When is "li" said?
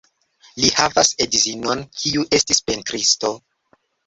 0.63-0.71